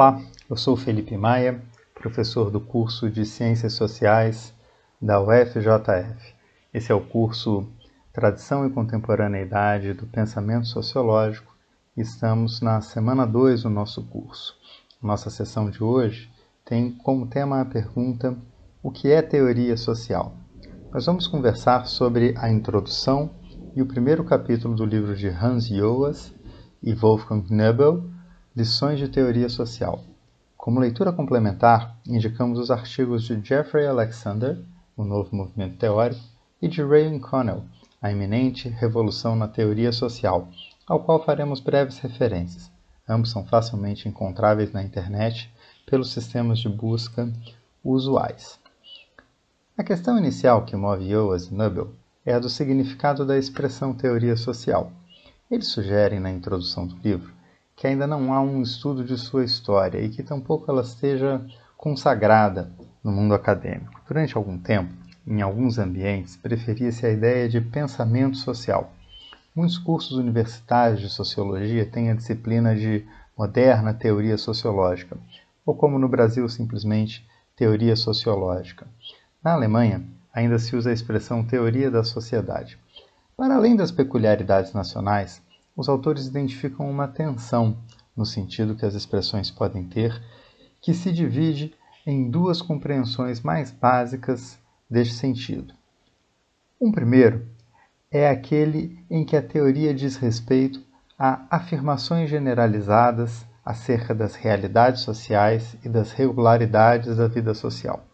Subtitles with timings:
[0.00, 1.60] Olá, eu sou Felipe Maia,
[1.92, 4.54] professor do curso de Ciências Sociais
[5.02, 6.36] da UFJF.
[6.72, 7.66] Esse é o curso
[8.12, 11.52] Tradição e Contemporaneidade do Pensamento Sociológico
[11.96, 14.54] estamos na semana 2 do nosso curso.
[15.02, 16.30] Nossa sessão de hoje
[16.64, 18.38] tem como tema a pergunta:
[18.80, 20.32] O que é teoria social?
[20.92, 23.32] Nós vamos conversar sobre a introdução
[23.74, 26.32] e o primeiro capítulo do livro de Hans Joas
[26.80, 28.16] e Wolfgang Nöbel,
[28.56, 30.00] Lições de Teoria Social.
[30.56, 34.58] Como leitura complementar, indicamos os artigos de Jeffrey Alexander,
[34.96, 36.20] O Novo Movimento Teórico,
[36.60, 37.62] e de Ray Connell,
[38.02, 40.48] A Iminente Revolução na Teoria Social,
[40.86, 42.72] ao qual faremos breves referências.
[43.06, 45.52] Ambos são facilmente encontráveis na internet
[45.86, 47.30] pelos sistemas de busca
[47.84, 48.58] usuais.
[49.76, 51.92] A questão inicial que move Ioas e Nubel
[52.24, 54.90] é a do significado da expressão teoria social.
[55.50, 57.37] Eles sugerem na introdução do livro
[57.78, 61.40] que ainda não há um estudo de sua história e que tampouco ela esteja
[61.76, 62.72] consagrada
[63.04, 64.02] no mundo acadêmico.
[64.04, 64.92] Durante algum tempo,
[65.24, 68.90] em alguns ambientes, preferia-se a ideia de pensamento social.
[69.54, 73.06] Muitos cursos universitários de sociologia têm a disciplina de
[73.36, 75.16] moderna teoria sociológica,
[75.64, 78.88] ou como no Brasil simplesmente teoria sociológica.
[79.42, 82.76] Na Alemanha, ainda se usa a expressão teoria da sociedade.
[83.36, 85.40] Para além das peculiaridades nacionais,
[85.78, 87.78] os autores identificam uma tensão
[88.16, 90.20] no sentido que as expressões podem ter,
[90.80, 91.72] que se divide
[92.04, 94.58] em duas compreensões mais básicas
[94.90, 95.72] deste sentido.
[96.80, 97.46] Um primeiro
[98.10, 100.82] é aquele em que a teoria diz respeito
[101.16, 108.04] a afirmações generalizadas acerca das realidades sociais e das regularidades da vida social.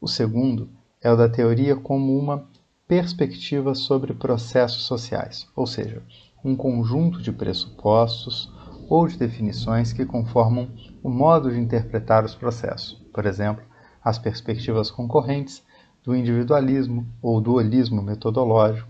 [0.00, 0.70] O segundo
[1.02, 2.48] é o da teoria como uma
[2.88, 6.02] perspectiva sobre processos sociais, ou seja,
[6.44, 8.52] um conjunto de pressupostos
[8.88, 10.68] ou de definições que conformam
[11.02, 13.64] o modo de interpretar os processos, por exemplo,
[14.02, 15.62] as perspectivas concorrentes
[16.02, 18.88] do individualismo ou dualismo metodológico,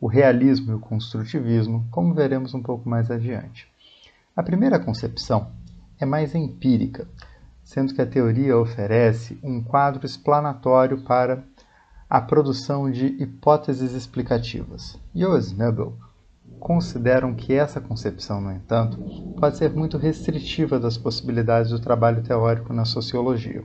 [0.00, 3.68] o realismo e o construtivismo, como veremos um pouco mais adiante.
[4.34, 5.50] A primeira concepção
[6.00, 7.08] é mais empírica,
[7.64, 11.44] sendo que a teoria oferece um quadro explanatório para
[12.08, 14.98] a produção de hipóteses explicativas.
[15.14, 15.94] Joas Nubel
[16.58, 18.98] consideram que essa concepção, no entanto,
[19.38, 23.64] pode ser muito restritiva das possibilidades do trabalho teórico na sociologia,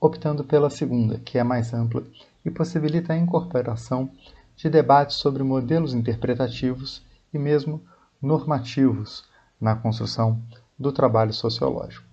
[0.00, 2.04] optando pela segunda, que é mais ampla
[2.44, 4.10] e possibilita a incorporação
[4.56, 7.80] de debates sobre modelos interpretativos e mesmo
[8.20, 9.24] normativos
[9.60, 10.40] na construção
[10.78, 12.04] do trabalho sociológico.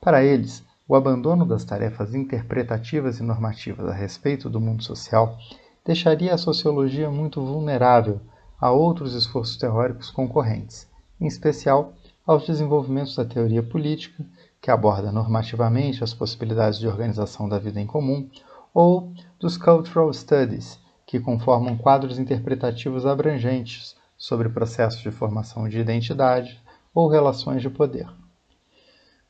[0.00, 5.36] Para eles, o abandono das tarefas interpretativas e normativas a respeito do mundo social
[5.84, 8.20] deixaria a sociologia muito vulnerável
[8.60, 10.88] a outros esforços teóricos concorrentes,
[11.20, 11.92] em especial
[12.26, 14.24] aos desenvolvimentos da teoria política,
[14.60, 18.28] que aborda normativamente as possibilidades de organização da vida em comum,
[18.74, 26.60] ou dos cultural studies, que conformam quadros interpretativos abrangentes sobre processos de formação de identidade
[26.92, 28.08] ou relações de poder.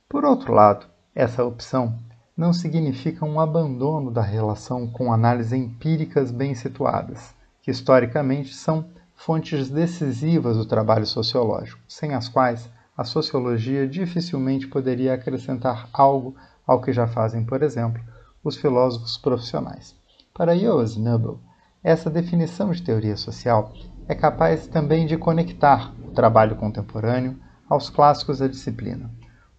[0.08, 1.98] Por outro lado, essa opção
[2.36, 8.84] não significa um abandono da relação com análises empíricas bem situadas, que historicamente são
[9.16, 16.80] fontes decisivas do trabalho sociológico, sem as quais a sociologia dificilmente poderia acrescentar algo ao
[16.80, 18.02] que já fazem, por exemplo,
[18.44, 19.96] os filósofos profissionais.
[20.32, 21.40] Para Joas Nubel,
[21.82, 23.72] essa definição de teoria social
[24.06, 27.36] é capaz também de conectar o trabalho contemporâneo
[27.68, 29.10] aos clássicos da disciplina,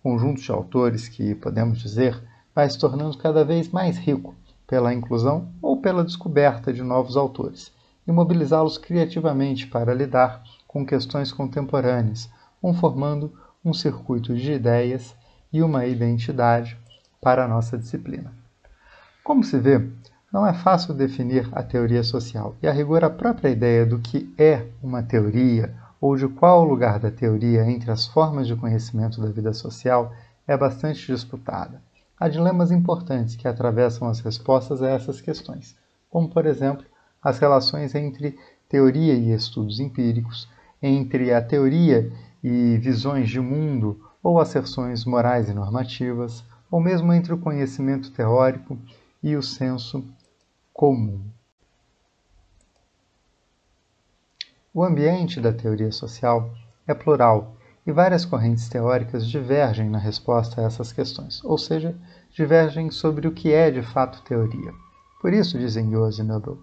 [0.01, 2.21] conjunto de autores que, podemos dizer,
[2.55, 4.35] vai se tornando cada vez mais rico
[4.65, 7.71] pela inclusão ou pela descoberta de novos autores,
[8.07, 12.29] e mobilizá-los criativamente para lidar com questões contemporâneas,
[12.61, 15.15] conformando um circuito de ideias
[15.51, 16.77] e uma identidade
[17.21, 18.31] para a nossa disciplina.
[19.23, 19.85] Como se vê,
[20.31, 24.33] não é fácil definir a teoria social, e a rigor a própria ideia do que
[24.37, 29.19] é uma teoria ou de qual o lugar da teoria entre as formas de conhecimento
[29.19, 30.13] da vida social
[30.47, 31.81] é bastante disputada.
[32.19, 35.75] Há dilemas importantes que atravessam as respostas a essas questões,
[36.09, 36.85] como, por exemplo,
[37.27, 38.39] as relações entre
[38.69, 40.49] teoria e estudos empíricos,
[40.81, 42.09] entre a teoria
[42.41, 46.41] e visões de mundo ou asserções morais e normativas,
[46.71, 48.79] ou mesmo entre o conhecimento teórico
[49.21, 50.05] e o senso
[50.71, 51.21] comum.
[54.73, 56.53] O ambiente da teoria social
[56.87, 61.93] é plural e várias correntes teóricas divergem na resposta a essas questões, ou seja,
[62.31, 64.71] divergem sobre o que é de fato teoria.
[65.21, 66.57] Por isso, dizem Yoas e Noble,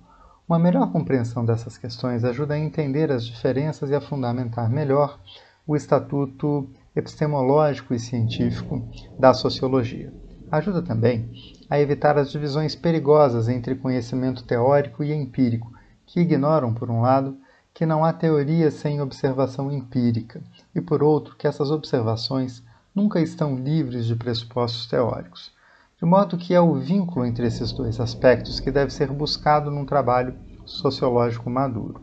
[0.47, 5.19] uma melhor compreensão dessas questões ajuda a entender as diferenças e a fundamentar melhor
[5.67, 8.87] o estatuto epistemológico e científico
[9.19, 10.13] da sociologia.
[10.53, 11.31] Ajuda também
[11.71, 15.73] a evitar as divisões perigosas entre conhecimento teórico e empírico,
[16.07, 17.39] que ignoram, por um lado,
[17.73, 20.43] que não há teoria sem observação empírica,
[20.75, 22.63] e por outro, que essas observações
[22.95, 25.54] nunca estão livres de pressupostos teóricos.
[25.97, 29.87] De modo que é o vínculo entre esses dois aspectos que deve ser buscado num
[29.87, 32.01] trabalho sociológico maduro.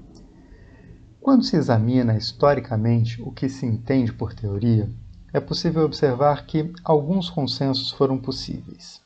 [1.20, 4.90] Quando se examina historicamente o que se entende por teoria,
[5.34, 9.02] é possível observar que alguns consensos foram possíveis.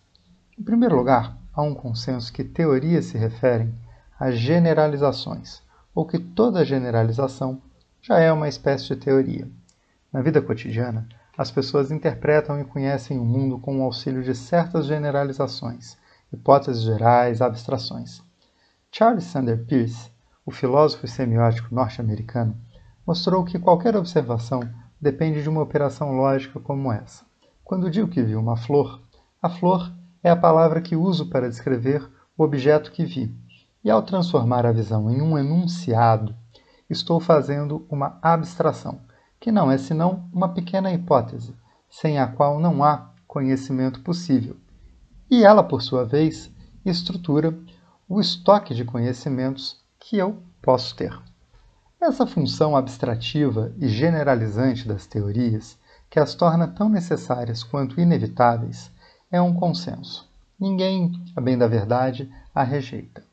[0.58, 3.74] Em primeiro lugar, há um consenso que teorias se referem
[4.20, 5.62] a generalizações,
[5.94, 7.62] ou que toda generalização
[8.02, 9.48] já é uma espécie de teoria.
[10.12, 14.86] Na vida cotidiana, as pessoas interpretam e conhecem o mundo com o auxílio de certas
[14.86, 15.98] generalizações,
[16.32, 18.24] hipóteses gerais, abstrações.
[18.92, 20.16] Charles Sanders Peirce
[20.46, 22.56] o filósofo semiótico norte-americano,
[23.06, 24.62] mostrou que qualquer observação
[25.02, 27.26] depende de uma operação lógica como essa.
[27.64, 29.02] Quando digo que vi uma flor,
[29.42, 29.92] a flor
[30.24, 33.36] é a palavra que uso para descrever o objeto que vi.
[33.84, 36.36] E ao transformar a visão em um enunciado,
[36.90, 39.00] estou fazendo uma abstração,
[39.40, 41.56] que não é senão uma pequena hipótese,
[41.90, 44.58] sem a qual não há conhecimento possível.
[45.30, 46.52] E ela, por sua vez,
[46.86, 47.58] estrutura
[48.08, 51.18] o estoque de conhecimentos que eu posso ter.
[52.00, 55.78] Essa função abstrativa e generalizante das teorias,
[56.10, 58.92] que as torna tão necessárias quanto inevitáveis,
[59.32, 60.30] é um consenso.
[60.60, 63.24] Ninguém, a bem da verdade, a rejeita.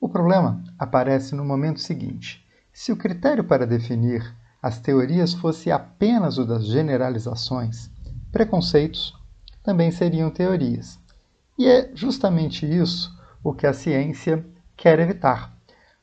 [0.00, 2.44] O problema aparece no momento seguinte.
[2.72, 4.34] Se o critério para definir
[4.66, 7.90] as teorias fosse apenas o das generalizações,
[8.32, 9.14] preconceitos
[9.62, 10.98] também seriam teorias.
[11.58, 13.10] E é justamente isso
[13.42, 14.44] o que a ciência
[14.76, 15.56] quer evitar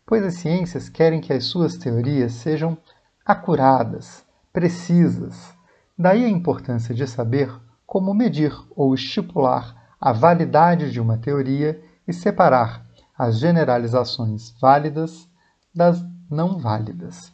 [0.06, 2.77] pois as ciências querem que as suas teorias sejam
[3.25, 5.56] acuradas, precisas.
[5.98, 7.51] Daí a importância de saber
[7.83, 12.86] como medir ou estipular a validade de uma teoria e separar
[13.18, 15.27] as generalizações válidas
[15.74, 17.32] das não válidas.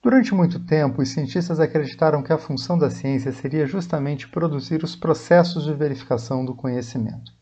[0.00, 4.94] Durante muito tempo, os cientistas acreditaram que a função da ciência seria justamente produzir os
[4.94, 7.32] processos de verificação do conhecimento.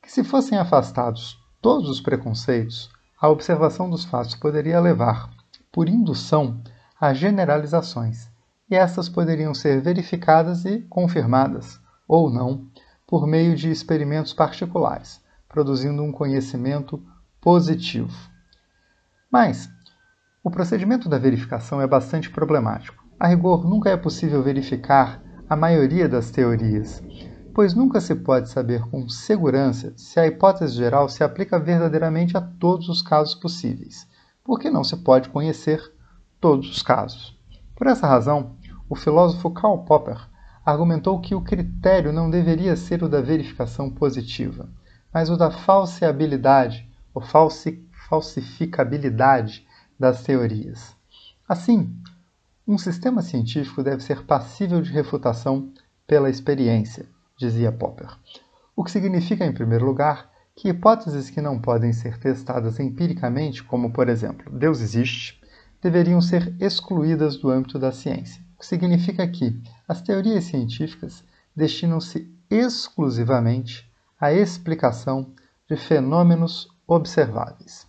[0.00, 2.90] Que se fossem afastados todos os preconceitos,
[3.20, 5.28] a observação dos fatos poderia levar,
[5.70, 6.58] por indução,
[6.98, 8.30] a generalizações,
[8.70, 11.78] e estas poderiam ser verificadas e confirmadas,
[12.08, 12.66] ou não,
[13.06, 17.02] por meio de experimentos particulares, produzindo um conhecimento
[17.40, 18.14] positivo.
[19.30, 19.68] Mas
[20.44, 23.02] o procedimento da verificação é bastante problemático.
[23.18, 27.02] A rigor, nunca é possível verificar a maioria das teorias,
[27.54, 32.42] pois nunca se pode saber com segurança se a hipótese geral se aplica verdadeiramente a
[32.42, 34.06] todos os casos possíveis,
[34.44, 35.80] porque não se pode conhecer
[36.38, 37.34] todos os casos.
[37.74, 38.56] Por essa razão,
[38.86, 40.28] o filósofo Karl Popper
[40.62, 44.68] argumentou que o critério não deveria ser o da verificação positiva,
[45.10, 49.66] mas o da falseabilidade ou falsi falsificabilidade
[49.98, 50.94] das teorias.
[51.48, 51.94] Assim,
[52.66, 55.72] um sistema científico deve ser passível de refutação
[56.06, 57.06] pela experiência,
[57.36, 58.08] dizia Popper.
[58.76, 63.92] O que significa, em primeiro lugar, que hipóteses que não podem ser testadas empiricamente, como
[63.92, 65.40] por exemplo, Deus existe,
[65.82, 68.42] deveriam ser excluídas do âmbito da ciência.
[68.56, 73.90] O que significa que as teorias científicas destinam-se exclusivamente
[74.20, 75.32] à explicação
[75.68, 77.86] de fenômenos observáveis.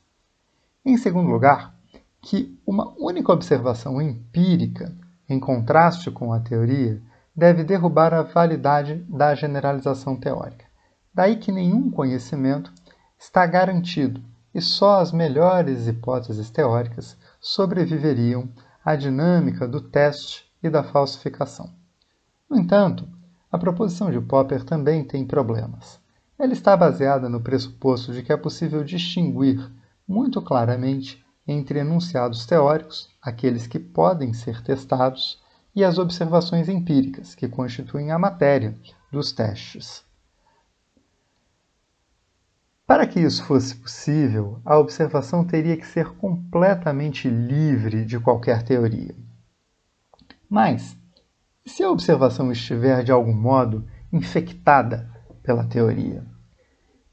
[0.84, 1.75] Em segundo lugar,
[2.26, 4.92] que uma única observação empírica,
[5.30, 7.00] em contraste com a teoria,
[7.36, 10.66] deve derrubar a validade da generalização teórica.
[11.14, 12.74] Daí que nenhum conhecimento
[13.20, 14.24] está garantido
[14.56, 18.50] e só as melhores hipóteses teóricas sobreviveriam
[18.84, 21.70] à dinâmica do teste e da falsificação.
[22.50, 23.08] No entanto,
[23.52, 26.00] a proposição de Popper também tem problemas.
[26.40, 29.72] Ela está baseada no pressuposto de que é possível distinguir
[30.08, 35.44] muito claramente entre enunciados teóricos, aqueles que podem ser testados,
[35.76, 38.78] e as observações empíricas, que constituem a matéria
[39.12, 40.06] dos testes.
[42.88, 49.16] Para que isso fosse possível, a observação teria que ser completamente livre de qualquer teoria.
[50.48, 50.96] Mas,
[51.66, 55.10] se a observação estiver de algum modo infectada
[55.42, 56.24] pela teoria?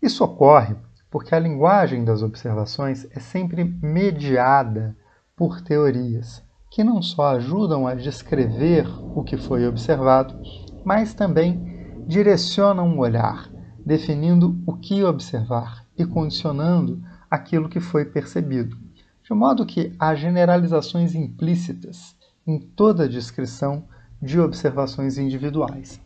[0.00, 0.76] Isso ocorre
[1.12, 4.96] porque a linguagem das observações é sempre mediada
[5.36, 10.34] por teorias, que não só ajudam a descrever o que foi observado,
[10.82, 13.50] mas também direcionam o olhar,
[13.84, 18.74] definindo o que observar e condicionando aquilo que foi percebido,
[19.22, 22.16] de modo que há generalizações implícitas
[22.46, 23.84] em toda a descrição
[24.20, 26.00] de observações individuais.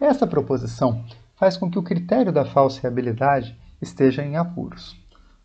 [0.00, 1.04] Esta proposição
[1.36, 4.96] faz com que o critério da falseabilidade esteja em apuros.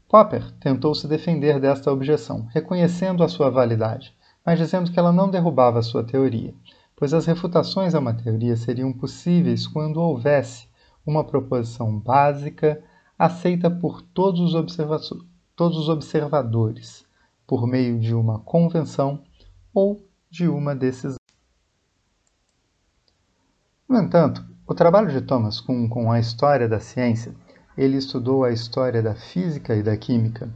[0.07, 5.29] Popper tentou se defender desta objeção, reconhecendo a sua validade, mas dizendo que ela não
[5.29, 6.55] derrubava sua teoria,
[6.95, 10.67] pois as refutações a uma teoria seriam possíveis quando houvesse
[11.05, 12.81] uma proposição básica
[13.17, 15.09] aceita por todos os,
[15.55, 17.05] todos os observadores,
[17.45, 19.21] por meio de uma convenção
[19.73, 21.17] ou de uma decisão.
[23.87, 27.33] No entanto, o trabalho de Thomas com a história da ciência,
[27.79, 30.49] ele estudou a história da física e da química,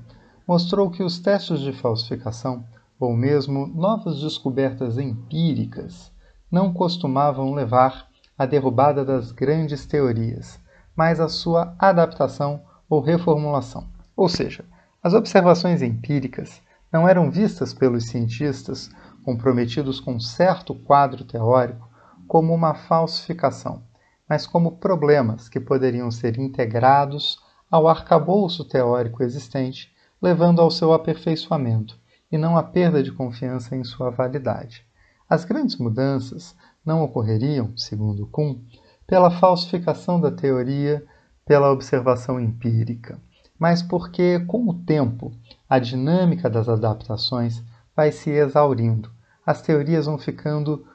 [0.46, 2.66] mostrou que os testes de falsificação,
[3.00, 6.12] ou mesmo novas descobertas empíricas,
[6.52, 10.60] não costumavam levar à derrubada das grandes teorias,
[10.94, 13.88] mas à sua adaptação ou reformulação.
[14.18, 14.66] Ou seja,
[15.02, 16.62] as observações empíricas
[16.92, 18.92] não eram vistas pelos cientistas
[19.24, 21.88] comprometidos com certo quadro teórico
[22.28, 23.82] como uma falsificação,
[24.28, 27.40] mas como problemas que poderiam ser integrados
[27.70, 32.00] ao arcabouço teórico existente, levando ao seu aperfeiçoamento
[32.32, 34.86] e não à perda de confiança em sua validade.
[35.30, 38.60] As grandes mudanças não ocorreriam, segundo Kuhn,
[39.06, 41.06] pela falsificação da teoria
[41.46, 43.20] pela observação empírica,
[43.60, 45.32] mas porque, com o tempo,
[45.70, 47.64] a dinâmica das adaptações
[47.96, 49.12] vai se exaurindo,
[49.46, 50.86] as teorias vão ficando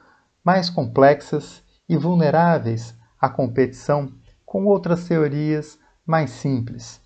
[0.43, 4.11] mais complexas e vulneráveis à competição
[4.45, 7.01] com outras teorias mais simples.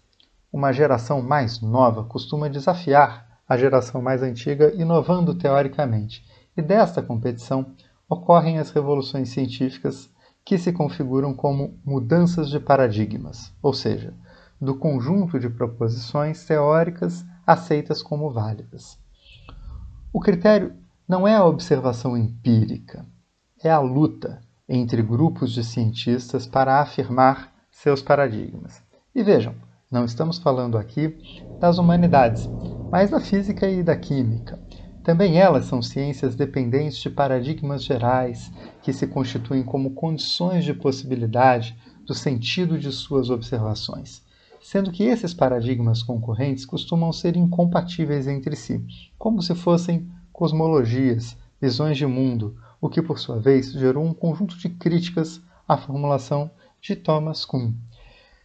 [0.51, 6.23] Uma geração mais nova costuma desafiar a geração mais antiga, inovando teoricamente,
[6.55, 7.73] e desta competição
[8.07, 10.09] ocorrem as revoluções científicas
[10.45, 14.13] que se configuram como mudanças de paradigmas, ou seja,
[14.59, 18.97] do conjunto de proposições teóricas aceitas como válidas.
[20.11, 20.73] O critério
[21.07, 23.05] não é a observação empírica,
[23.61, 28.81] é a luta entre grupos de cientistas para afirmar seus paradigmas.
[29.13, 29.55] E vejam,
[29.91, 31.17] não estamos falando aqui
[31.59, 32.49] das humanidades,
[32.91, 34.59] mas da física e da química.
[35.03, 38.51] Também elas são ciências dependentes de paradigmas gerais
[38.81, 44.23] que se constituem como condições de possibilidade do sentido de suas observações,
[44.61, 48.81] sendo que esses paradigmas concorrentes costumam ser incompatíveis entre si,
[49.17, 54.57] como se fossem cosmologias, visões de mundo, o que por sua vez gerou um conjunto
[54.57, 57.71] de críticas à formulação de Thomas Kuhn,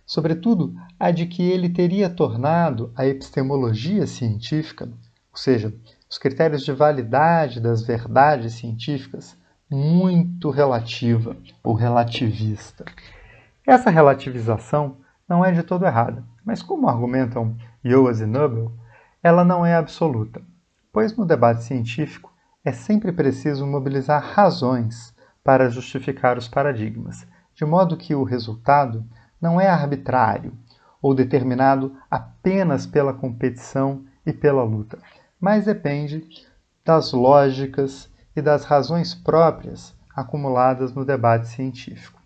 [0.06, 4.84] sobretudo a de que ele teria tornado a epistemologia científica,
[5.32, 5.74] ou seja,
[6.08, 9.36] os critérios de validade das verdades científicas
[9.68, 12.84] muito relativa ou relativista.
[13.66, 18.70] Essa relativização não é de todo errada, mas como argumentam Yoas e Nobel,
[19.20, 20.40] ela não é absoluta,
[20.92, 22.32] pois no debate científico
[22.68, 29.06] é sempre preciso mobilizar razões para justificar os paradigmas, de modo que o resultado
[29.40, 30.52] não é arbitrário
[31.00, 34.98] ou determinado apenas pela competição e pela luta,
[35.40, 36.28] mas depende
[36.84, 42.20] das lógicas e das razões próprias acumuladas no debate científico.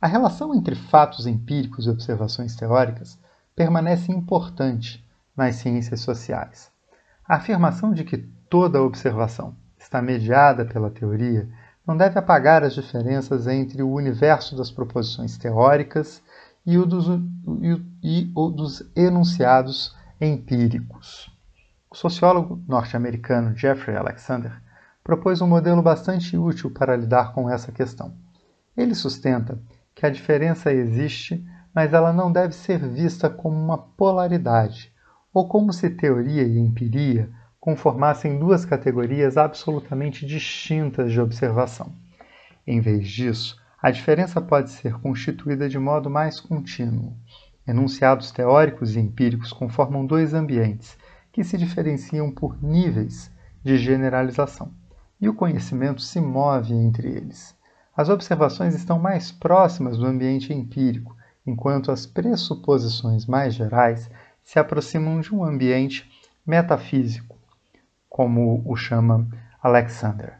[0.00, 3.18] A relação entre fatos empíricos e observações teóricas
[3.56, 5.04] permanece importante
[5.36, 6.70] nas ciências sociais.
[7.28, 9.60] A afirmação de que toda observação
[9.92, 11.46] está mediada pela teoria
[11.86, 16.22] não deve apagar as diferenças entre o universo das proposições teóricas
[16.64, 17.06] e o dos,
[18.02, 21.30] e, o dos enunciados empíricos.
[21.90, 24.52] O sociólogo norte-americano Jeffrey Alexander
[25.04, 28.14] propôs um modelo bastante útil para lidar com essa questão.
[28.74, 29.58] Ele sustenta
[29.94, 31.44] que a diferença existe,
[31.74, 34.90] mas ela não deve ser vista como uma polaridade,
[35.34, 37.28] ou como se teoria e empiria
[37.62, 41.92] conformassem duas categorias absolutamente distintas de observação.
[42.66, 47.16] Em vez disso, a diferença pode ser constituída de modo mais contínuo.
[47.64, 50.98] Enunciados teóricos e empíricos conformam dois ambientes
[51.30, 53.30] que se diferenciam por níveis
[53.62, 54.74] de generalização,
[55.20, 57.56] e o conhecimento se move entre eles.
[57.96, 61.16] As observações estão mais próximas do ambiente empírico,
[61.46, 64.10] enquanto as pressuposições mais gerais
[64.42, 66.10] se aproximam de um ambiente
[66.44, 67.40] metafísico,
[68.12, 69.26] como o chama
[69.62, 70.34] Alexander.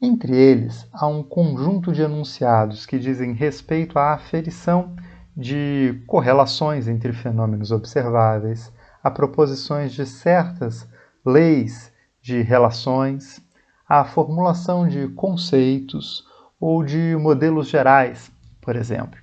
[0.00, 4.94] Entre eles, há um conjunto de enunciados que dizem respeito à aferição
[5.36, 8.72] de correlações entre fenômenos observáveis,
[9.02, 10.88] a proposições de certas
[11.26, 13.44] leis de relações,
[13.88, 16.24] a formulação de conceitos
[16.60, 19.18] ou de modelos gerais, por exemplo.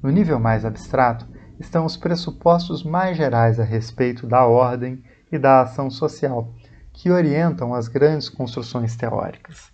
[0.00, 1.26] No nível mais abstrato
[1.58, 6.52] estão os pressupostos mais gerais a respeito da ordem e da ação social,
[6.92, 9.72] que orientam as grandes construções teóricas.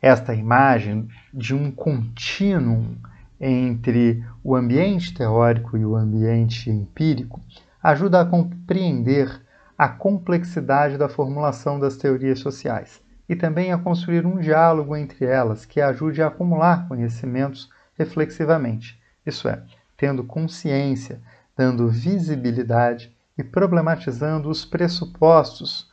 [0.00, 2.96] Esta imagem de um contínuo
[3.40, 7.40] entre o ambiente teórico e o ambiente empírico
[7.82, 9.40] ajuda a compreender
[9.76, 15.64] a complexidade da formulação das teorias sociais e também a construir um diálogo entre elas
[15.64, 19.62] que ajude a acumular conhecimentos reflexivamente, isso é,
[19.96, 21.20] tendo consciência,
[21.56, 25.90] dando visibilidade e problematizando os pressupostos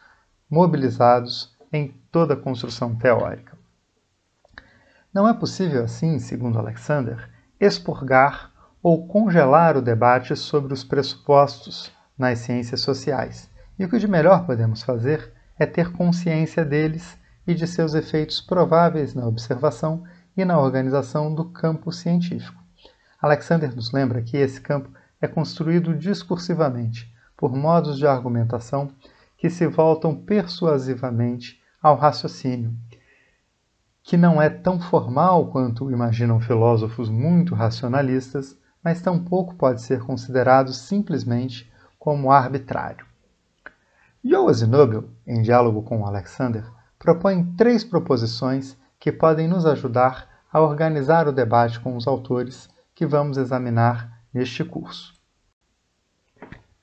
[0.50, 3.58] mobilizados em toda a construção teórica.
[5.13, 7.29] Não é possível, assim, segundo Alexander,
[7.60, 8.51] expurgar
[8.82, 13.50] ou congelar o debate sobre os pressupostos nas ciências sociais.
[13.77, 18.39] E o que de melhor podemos fazer é ter consciência deles e de seus efeitos
[18.39, 20.03] prováveis na observação
[20.36, 22.62] e na organização do campo científico.
[23.22, 24.89] Alexander nos lembra que esse campo
[25.22, 28.91] é construído discursivamente por modos de argumentação
[29.39, 32.75] que se voltam persuasivamente ao raciocínio,
[34.03, 40.74] que não é tão formal quanto imaginam filósofos muito racionalistas, mas tampouco pode ser considerado
[40.74, 43.05] simplesmente como arbitrário.
[44.24, 46.65] Joas Nobel, em diálogo com Alexander,
[46.98, 53.05] propõe três proposições que podem nos ajudar a organizar o debate com os autores que
[53.05, 55.13] vamos examinar neste curso.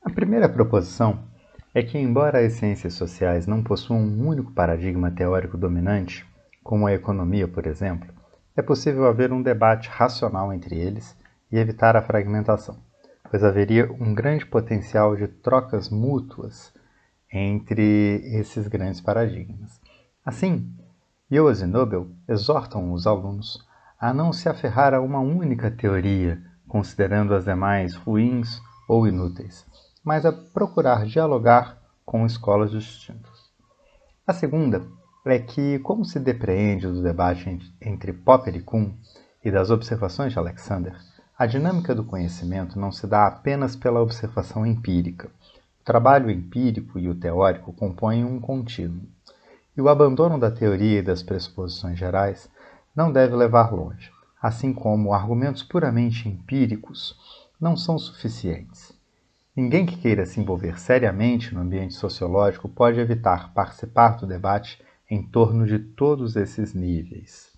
[0.03, 1.36] A primeira proposição
[1.77, 6.27] é que, embora as ciências sociais não possuam um único paradigma teórico dominante,
[6.65, 8.09] como a economia, por exemplo,
[8.57, 11.15] é possível haver um debate racional entre eles
[11.53, 12.79] e evitar a fragmentação,
[13.31, 16.73] pois haveria um grande potencial de trocas mútuas
[17.31, 19.79] entre esses grandes paradigmas.
[20.25, 20.73] Assim,
[21.31, 23.63] Yoas e Nobel exortam os alunos
[24.01, 29.67] a não se aferrar a uma única teoria, considerando as demais ruins ou inúteis,
[30.07, 33.51] mas a procurar dialogar com escolas distintas.
[34.25, 34.87] A segunda
[35.25, 38.93] é que, como se depreende do debate entre Popper e Kuhn
[39.45, 40.95] e das observações de Alexander,
[41.37, 45.27] a dinâmica do conhecimento não se dá apenas pela observação empírica.
[45.81, 49.03] O trabalho empírico e o teórico compõem um contínuo
[49.77, 52.49] e o abandono da teoria e das pressuposições gerais
[52.95, 57.19] não deve levar longe, assim como argumentos puramente empíricos
[57.61, 58.96] não são suficientes.
[59.57, 65.23] Ninguém que queira se envolver seriamente no ambiente sociológico pode evitar participar do debate em
[65.23, 67.51] torno de todos esses níveis.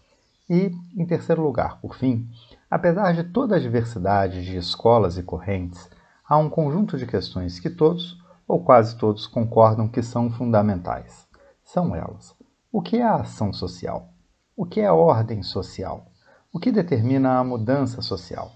[0.49, 2.29] E, em terceiro lugar, por fim,
[2.71, 5.91] apesar de toda a diversidade de escolas e correntes,
[6.27, 11.29] há um conjunto de questões que todos, ou quase todos, concordam que são fundamentais
[11.69, 12.35] são elas:
[12.73, 14.09] o que é a ação social?
[14.57, 16.11] O que é a ordem social?
[16.51, 18.53] O que determina a mudança social?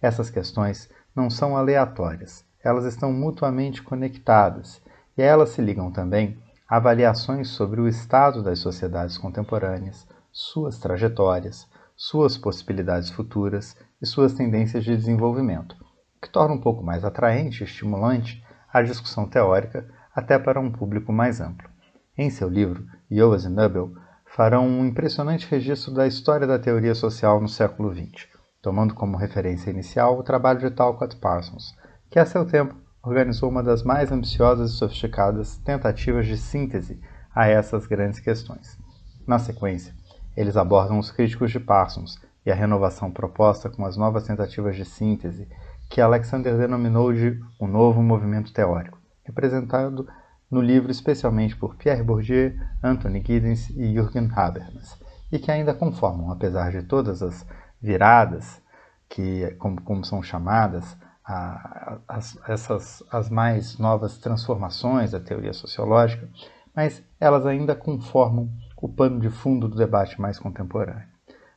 [0.00, 4.80] Essas questões não são aleatórias, elas estão mutuamente conectadas
[5.16, 11.68] e elas se ligam também a avaliações sobre o estado das sociedades contemporâneas, suas trajetórias,
[11.94, 15.76] suas possibilidades futuras e suas tendências de desenvolvimento,
[16.16, 20.70] o que torna um pouco mais atraente e estimulante a discussão teórica até para um
[20.70, 21.68] público mais amplo.
[22.16, 23.92] Em seu livro, Yoas e Nubel
[24.24, 28.28] farão um impressionante registro da história da teoria social no século XX,
[28.62, 31.74] tomando como referência inicial o trabalho de Talcott Parsons,
[32.12, 37.00] que a seu tempo organizou uma das mais ambiciosas e sofisticadas tentativas de síntese
[37.34, 38.78] a essas grandes questões.
[39.26, 39.94] Na sequência,
[40.36, 44.84] eles abordam os críticos de Parsons e a renovação proposta com as novas tentativas de
[44.84, 45.48] síntese
[45.88, 50.06] que Alexander denominou de um novo movimento teórico, representado
[50.50, 54.98] no livro especialmente por Pierre Bourdieu, Anthony Giddens e Jürgen Habermas,
[55.32, 57.46] e que ainda conformam, apesar de todas as
[57.80, 58.60] viradas,
[59.08, 66.28] que como, como são chamadas, a, as, essas as mais novas transformações da teoria sociológica,
[66.74, 71.06] mas elas ainda conformam o pano de fundo do debate mais contemporâneo.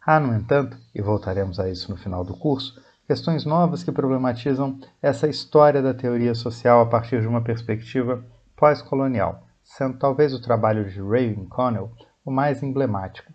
[0.05, 4.79] Há, no entanto, e voltaremos a isso no final do curso, questões novas que problematizam
[5.01, 8.23] essa história da teoria social a partir de uma perspectiva
[8.55, 11.91] pós-colonial, sendo talvez o trabalho de Raven Connell
[12.23, 13.31] o mais emblemático,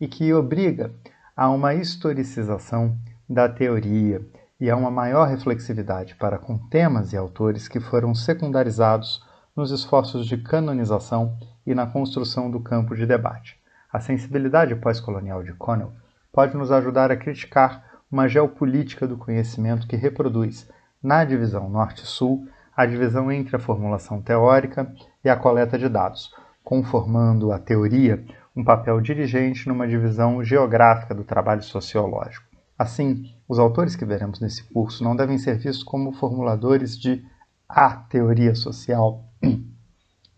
[0.00, 0.94] e que obriga
[1.36, 2.96] a uma historicização
[3.28, 4.24] da teoria
[4.60, 9.22] e a uma maior reflexividade para com temas e autores que foram secundarizados
[9.56, 11.36] nos esforços de canonização
[11.66, 13.58] e na construção do campo de debate.
[13.92, 15.92] A sensibilidade pós-colonial de Connell
[16.32, 20.68] pode nos ajudar a criticar uma geopolítica do conhecimento que reproduz,
[21.02, 24.92] na divisão Norte-Sul, a divisão entre a formulação teórica
[25.24, 28.24] e a coleta de dados, conformando a teoria
[28.56, 32.46] um papel dirigente numa divisão geográfica do trabalho sociológico.
[32.78, 37.24] Assim, os autores que veremos nesse curso não devem ser vistos como formuladores de
[37.68, 39.24] a teoria social,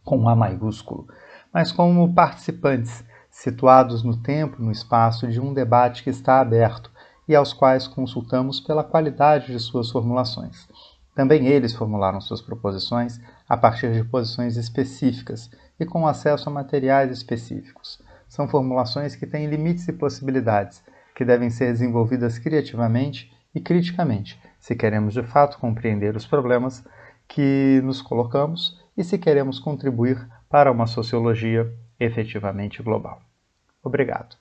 [0.05, 1.07] com A maiúsculo,
[1.53, 6.91] mas como participantes, situados no tempo no espaço de um debate que está aberto
[7.29, 10.67] e aos quais consultamos pela qualidade de suas formulações.
[11.15, 17.11] Também eles formularam suas proposições a partir de posições específicas e com acesso a materiais
[17.11, 18.01] específicos.
[18.29, 20.83] São formulações que têm limites e possibilidades,
[21.17, 26.85] que devem ser desenvolvidas criativamente e criticamente, se queremos de fato compreender os problemas
[27.27, 33.23] que nos colocamos e se queremos contribuir para uma sociologia efetivamente global.
[33.83, 34.37] Obrigado.